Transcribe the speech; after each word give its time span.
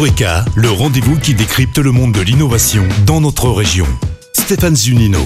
Eureka, 0.00 0.46
le 0.56 0.70
rendez-vous 0.70 1.18
qui 1.18 1.34
décrypte 1.34 1.76
le 1.76 1.92
monde 1.92 2.12
de 2.12 2.22
l'innovation 2.22 2.82
dans 3.04 3.20
notre 3.20 3.50
région. 3.50 3.84
Stéphane 4.32 4.74
Zunino. 4.74 5.18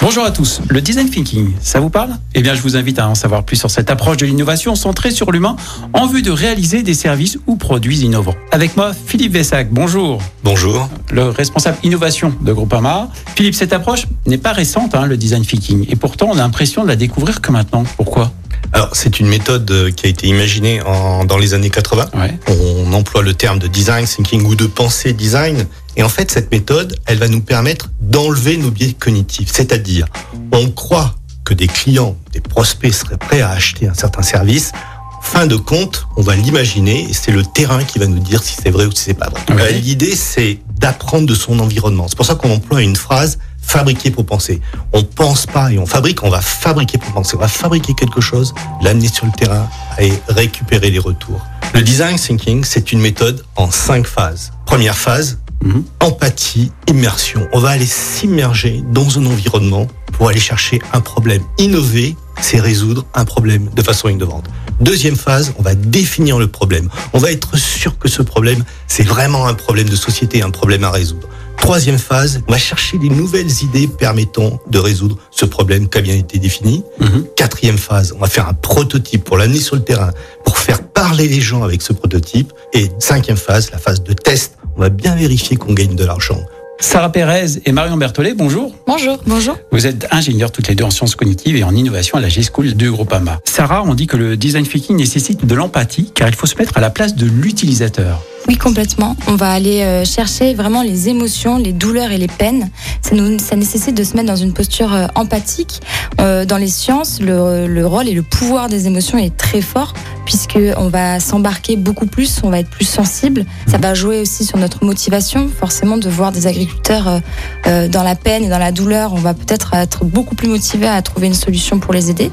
Bonjour 0.00 0.24
à 0.24 0.30
tous. 0.30 0.62
Le 0.68 0.80
design 0.80 1.10
thinking, 1.10 1.50
ça 1.60 1.80
vous 1.80 1.90
parle? 1.90 2.16
Eh 2.34 2.40
bien, 2.40 2.54
je 2.54 2.62
vous 2.62 2.76
invite 2.76 2.98
à 2.98 3.06
en 3.06 3.14
savoir 3.14 3.44
plus 3.44 3.56
sur 3.56 3.70
cette 3.70 3.90
approche 3.90 4.16
de 4.16 4.24
l'innovation 4.24 4.74
centrée 4.74 5.10
sur 5.10 5.30
l'humain 5.32 5.56
en 5.92 6.06
vue 6.06 6.22
de 6.22 6.30
réaliser 6.30 6.82
des 6.82 6.94
services 6.94 7.36
ou 7.46 7.56
produits 7.56 7.98
innovants. 7.98 8.36
Avec 8.52 8.74
moi, 8.74 8.92
Philippe 8.94 9.34
Vessac. 9.34 9.68
Bonjour. 9.70 10.22
Bonjour. 10.42 10.88
Le 11.10 11.28
responsable 11.28 11.76
innovation 11.82 12.32
de 12.40 12.54
Groupama. 12.54 13.10
Philippe, 13.36 13.54
cette 13.54 13.74
approche 13.74 14.06
n'est 14.26 14.38
pas 14.38 14.52
récente, 14.52 14.94
hein, 14.94 15.04
le 15.04 15.18
design 15.18 15.44
thinking, 15.44 15.84
et 15.90 15.96
pourtant 15.96 16.30
on 16.30 16.34
a 16.34 16.36
l'impression 16.36 16.84
de 16.84 16.88
la 16.88 16.96
découvrir 16.96 17.42
que 17.42 17.52
maintenant. 17.52 17.84
Pourquoi? 17.98 18.32
Alors, 18.74 18.88
c'est 18.92 19.20
une 19.20 19.28
méthode 19.28 19.70
euh, 19.70 19.92
qui 19.92 20.06
a 20.06 20.08
été 20.08 20.26
imaginée 20.26 20.82
en, 20.82 21.24
dans 21.24 21.38
les 21.38 21.54
années 21.54 21.70
80. 21.70 22.10
Ouais. 22.12 22.36
On 22.48 22.92
emploie 22.92 23.22
le 23.22 23.32
terme 23.32 23.60
de 23.60 23.68
design 23.68 24.04
thinking 24.04 24.44
ou 24.44 24.56
de 24.56 24.66
pensée 24.66 25.12
design. 25.12 25.64
Et 25.96 26.02
en 26.02 26.08
fait, 26.08 26.32
cette 26.32 26.50
méthode, 26.50 26.96
elle 27.06 27.18
va 27.18 27.28
nous 27.28 27.40
permettre 27.40 27.90
d'enlever 28.00 28.56
nos 28.56 28.72
biais 28.72 28.92
cognitifs. 28.92 29.50
C'est-à-dire, 29.52 30.06
on 30.50 30.70
croit 30.70 31.14
que 31.44 31.54
des 31.54 31.68
clients, 31.68 32.16
des 32.32 32.40
prospects 32.40 32.92
seraient 32.92 33.16
prêts 33.16 33.42
à 33.42 33.50
acheter 33.50 33.86
un 33.86 33.94
certain 33.94 34.22
service. 34.22 34.72
Fin 35.22 35.46
de 35.46 35.56
compte, 35.56 36.06
on 36.16 36.22
va 36.22 36.34
l'imaginer 36.34 37.06
et 37.08 37.12
c'est 37.12 37.30
le 37.30 37.44
terrain 37.44 37.84
qui 37.84 38.00
va 38.00 38.08
nous 38.08 38.18
dire 38.18 38.42
si 38.42 38.56
c'est 38.60 38.70
vrai 38.70 38.86
ou 38.86 38.90
si 38.90 39.04
c'est 39.04 39.14
pas 39.14 39.30
vrai. 39.30 39.54
Ouais. 39.54 39.72
L'idée, 39.74 40.16
c'est 40.16 40.58
d'apprendre 40.80 41.28
de 41.28 41.34
son 41.34 41.60
environnement. 41.60 42.08
C'est 42.08 42.16
pour 42.16 42.26
ça 42.26 42.34
qu'on 42.34 42.50
emploie 42.50 42.82
une 42.82 42.96
phrase 42.96 43.38
fabriquer 43.66 44.10
pour 44.10 44.26
penser. 44.26 44.60
On 44.92 45.02
pense 45.02 45.46
pas 45.46 45.70
et 45.72 45.78
on 45.78 45.86
fabrique, 45.86 46.22
on 46.22 46.30
va 46.30 46.40
fabriquer 46.40 46.98
pour 46.98 47.12
penser. 47.12 47.36
On 47.36 47.40
va 47.40 47.48
fabriquer 47.48 47.94
quelque 47.94 48.20
chose, 48.20 48.54
l'amener 48.82 49.08
sur 49.08 49.26
le 49.26 49.32
terrain 49.32 49.68
et 49.98 50.12
récupérer 50.28 50.90
les 50.90 50.98
retours. 50.98 51.40
Le 51.74 51.82
design 51.82 52.16
thinking, 52.16 52.64
c'est 52.64 52.92
une 52.92 53.00
méthode 53.00 53.44
en 53.56 53.70
cinq 53.70 54.06
phases. 54.06 54.52
Première 54.66 54.96
phase, 54.96 55.38
Mhm. 55.62 55.82
empathie, 56.00 56.70
immersion. 56.88 57.48
On 57.52 57.58
va 57.58 57.70
aller 57.70 57.86
s'immerger 57.86 58.82
dans 58.92 59.18
un 59.18 59.24
environnement 59.26 59.86
pour 60.12 60.28
aller 60.28 60.40
chercher 60.40 60.78
un 60.92 61.00
problème. 61.00 61.42
Innover, 61.58 62.16
c'est 62.40 62.60
résoudre 62.60 63.06
un 63.14 63.24
problème 63.24 63.70
de 63.74 63.82
façon 63.82 64.08
innovante. 64.08 64.44
Deuxième 64.84 65.16
phase, 65.16 65.54
on 65.58 65.62
va 65.62 65.74
définir 65.74 66.38
le 66.38 66.46
problème. 66.46 66.90
On 67.14 67.18
va 67.18 67.32
être 67.32 67.56
sûr 67.56 67.98
que 67.98 68.06
ce 68.06 68.20
problème, 68.20 68.62
c'est 68.86 69.02
vraiment 69.02 69.46
un 69.46 69.54
problème 69.54 69.88
de 69.88 69.96
société, 69.96 70.42
un 70.42 70.50
problème 70.50 70.84
à 70.84 70.90
résoudre. 70.90 71.26
Troisième 71.56 71.96
phase, 71.96 72.42
on 72.46 72.52
va 72.52 72.58
chercher 72.58 72.98
des 72.98 73.08
nouvelles 73.08 73.62
idées 73.62 73.86
permettant 73.88 74.60
de 74.68 74.78
résoudre 74.78 75.16
ce 75.30 75.46
problème 75.46 75.88
qui 75.88 75.96
a 75.96 76.02
bien 76.02 76.14
été 76.14 76.38
défini. 76.38 76.84
Mhm. 77.00 77.24
Quatrième 77.34 77.78
phase, 77.78 78.12
on 78.14 78.18
va 78.18 78.26
faire 78.26 78.46
un 78.46 78.52
prototype 78.52 79.24
pour 79.24 79.38
l'amener 79.38 79.60
sur 79.60 79.76
le 79.76 79.82
terrain, 79.82 80.10
pour 80.44 80.58
faire 80.58 80.82
parler 80.86 81.28
les 81.28 81.40
gens 81.40 81.62
avec 81.62 81.80
ce 81.80 81.94
prototype. 81.94 82.52
Et 82.74 82.90
cinquième 82.98 83.38
phase, 83.38 83.70
la 83.70 83.78
phase 83.78 84.02
de 84.02 84.12
test, 84.12 84.58
on 84.76 84.80
va 84.82 84.90
bien 84.90 85.14
vérifier 85.14 85.56
qu'on 85.56 85.72
gagne 85.72 85.96
de 85.96 86.04
l'argent. 86.04 86.44
Sarah 86.80 87.10
Pérez 87.10 87.60
et 87.64 87.72
Marion 87.72 87.96
Berthollet, 87.96 88.34
bonjour. 88.34 88.74
Bonjour. 88.86 89.18
Bonjour. 89.26 89.56
Vous 89.72 89.86
êtes 89.86 90.06
ingénieurs 90.10 90.52
toutes 90.52 90.68
les 90.68 90.74
deux 90.74 90.84
en 90.84 90.90
sciences 90.90 91.16
cognitives 91.16 91.56
et 91.56 91.64
en 91.64 91.74
innovation 91.74 92.18
à 92.18 92.20
la 92.20 92.28
G-School 92.28 92.74
de 92.74 92.90
Groupama. 92.90 93.40
Sarah, 93.44 93.82
on 93.84 93.94
dit 93.94 94.06
que 94.06 94.16
le 94.16 94.36
design 94.36 94.66
thinking 94.66 94.96
nécessite 94.96 95.46
de 95.46 95.54
l'empathie 95.54 96.10
car 96.14 96.28
il 96.28 96.34
faut 96.34 96.46
se 96.46 96.56
mettre 96.56 96.76
à 96.76 96.80
la 96.80 96.90
place 96.90 97.14
de 97.14 97.26
l'utilisateur. 97.26 98.22
Oui, 98.46 98.56
complètement. 98.56 99.16
On 99.26 99.36
va 99.36 99.50
aller 99.50 99.80
euh, 99.80 100.04
chercher 100.04 100.52
vraiment 100.52 100.82
les 100.82 101.08
émotions, 101.08 101.56
les 101.56 101.72
douleurs 101.72 102.10
et 102.10 102.18
les 102.18 102.26
peines. 102.26 102.68
Ça, 103.00 103.14
nous, 103.14 103.38
ça 103.38 103.56
nécessite 103.56 103.96
de 103.96 104.04
se 104.04 104.14
mettre 104.14 104.28
dans 104.28 104.36
une 104.36 104.52
posture 104.52 104.92
euh, 104.92 105.06
empathique. 105.14 105.80
Euh, 106.20 106.44
dans 106.44 106.58
les 106.58 106.68
sciences, 106.68 107.20
le, 107.22 107.66
le 107.66 107.86
rôle 107.86 108.06
et 108.06 108.12
le 108.12 108.22
pouvoir 108.22 108.68
des 108.68 108.86
émotions 108.86 109.16
est 109.16 109.34
très 109.34 109.62
fort 109.62 109.94
puisque 110.24 110.58
on 110.76 110.88
va 110.88 111.20
s'embarquer 111.20 111.76
beaucoup 111.76 112.06
plus, 112.06 112.40
on 112.42 112.50
va 112.50 112.60
être 112.60 112.70
plus 112.70 112.84
sensible. 112.84 113.44
Ça 113.66 113.78
va 113.78 113.94
jouer 113.94 114.20
aussi 114.20 114.44
sur 114.44 114.58
notre 114.58 114.84
motivation. 114.84 115.48
Forcément, 115.48 115.96
de 115.96 116.08
voir 116.08 116.32
des 116.32 116.46
agriculteurs 116.46 117.08
euh, 117.08 117.18
euh, 117.66 117.88
dans 117.88 118.02
la 118.02 118.14
peine 118.14 118.44
et 118.44 118.48
dans 118.48 118.58
la 118.58 118.72
douleur, 118.72 119.12
on 119.12 119.18
va 119.18 119.34
peut-être 119.34 119.74
être 119.74 120.04
beaucoup 120.04 120.34
plus 120.34 120.48
motivé 120.48 120.86
à 120.86 121.00
trouver 121.02 121.26
une 121.26 121.34
solution 121.34 121.78
pour 121.78 121.92
les 121.92 122.10
aider. 122.10 122.30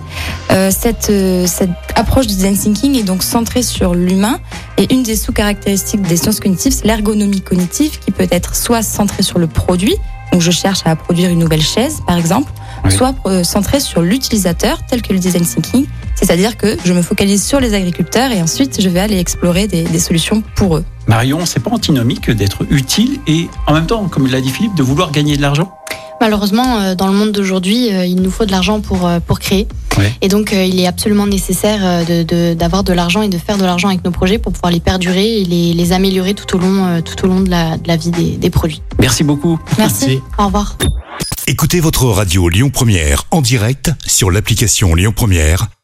Euh, 0.52 0.72
cette, 0.72 1.12
cette 1.47 1.69
approche 1.96 2.28
du 2.28 2.35
design 2.35 2.57
thinking 2.57 2.97
est 2.97 3.03
donc 3.03 3.24
centrée 3.24 3.63
sur 3.63 3.94
l'humain 3.94 4.40
et 4.78 4.94
une 4.94 5.03
des 5.03 5.16
sous-caractéristiques 5.16 6.02
des 6.02 6.18
sciences 6.18 6.40
cognitives, 6.40 6.73
c'est 6.73 6.85
l'ergonomie 6.85 7.41
cognitive 7.41 8.00
qui 8.00 8.12
peut 8.12 8.28
être 8.31 8.56
soit 8.56 8.81
centrée 8.81 9.23
sur 9.23 9.38
le 9.40 9.47
produit, 9.47 9.96
donc 10.31 10.41
je 10.41 10.52
cherche 10.52 10.81
à 10.85 10.96
produire 10.96 11.29
une 11.29 11.40
nouvelle 11.40 11.62
chaise 11.62 11.97
par 12.08 12.18
exemple, 12.18 12.52
Oui. 12.85 12.91
soit 12.91 13.13
centrée 13.44 13.79
sur 13.79 14.02
l'utilisateur 14.02 14.79
tel 14.88 15.02
que 15.02 15.13
le 15.13 15.19
design 15.19 15.46
thinking, 15.46 15.85
c'est-à-dire 16.22 16.58
que 16.58 16.78
je 16.86 16.94
me 16.94 17.02
focalise 17.02 17.44
sur 17.44 17.59
les 17.59 17.74
agriculteurs 17.74 18.32
et 18.32 18.42
ensuite 18.42 18.82
je 18.82 18.90
vais 18.90 19.00
aller 19.00 19.18
explorer 19.20 19.68
des, 19.68 19.84
des 19.84 20.00
solutions 20.00 20.44
pour 20.56 20.78
eux. 20.78 20.86
Marion, 21.08 21.46
c'est 21.46 21.59
pas 21.59 21.72
antinomique 21.72 22.30
d'être 22.30 22.66
utile 22.70 23.20
et 23.28 23.48
en 23.68 23.74
même 23.74 23.88
temps, 23.88 24.08
comme 24.08 24.28
l'a 24.28 24.40
dit 24.42 24.50
Philippe, 24.52 24.76
de 24.76 24.84
vouloir 24.84 25.12
gagner 25.12 25.36
de 25.38 25.42
l'argent? 25.42 25.72
Malheureusement, 26.22 26.78
euh, 26.78 26.94
dans 26.94 27.08
le 27.08 27.14
monde 27.14 27.32
d'aujourd'hui, 27.32 27.92
euh, 27.92 28.06
il 28.06 28.22
nous 28.22 28.30
faut 28.30 28.46
de 28.46 28.52
l'argent 28.52 28.80
pour, 28.80 29.08
euh, 29.08 29.20
pour 29.20 29.40
créer. 29.40 29.68
Ouais. 29.98 30.14
Et 30.22 30.28
donc, 30.28 30.52
il 30.54 30.80
est 30.80 30.86
absolument 30.86 31.26
nécessaire 31.26 31.80
euh, 31.84 32.04
de- 32.06 32.22
de- 32.22 32.53
d'avoir 32.53 32.84
de, 32.84 32.94
l'argent 32.94 33.24
et 33.24 33.28
de 33.28 33.40
faire 33.40 33.58
de 33.58 33.64
l'argent 33.66 33.88
avec 33.88 34.06
nos 34.06 34.12
projets 34.12 34.38
pour 34.38 34.53
pouvoir 34.53 34.72
les 34.72 34.80
perdurer 34.80 35.42
et 35.42 35.46
les, 35.46 35.74
les 35.74 35.92
améliorer 35.94 36.36
tout 36.36 36.56
au 36.56 36.59
long, 36.59 37.02
tout 37.02 37.26
au 37.26 37.28
long 37.28 37.40
de, 37.42 37.50
la, 37.50 37.78
de 37.78 37.88
la 37.88 37.98
vie 37.98 38.12
des, 38.12 38.38
des 38.38 38.50
produits. 38.52 38.84
Merci 39.00 39.24
beaucoup. 39.24 39.59
Merci. 39.80 40.20
Au 40.38 40.46
revoir. 40.46 40.78
Écoutez 41.48 41.80
votre 41.80 42.06
radio 42.06 42.50
Lyon 42.50 42.70
Première 42.70 43.24
en 43.32 43.42
direct 43.42 43.92
sur 44.06 44.30
l'application 44.30 44.94
Lyon 44.94 45.14
Première, 45.16 45.68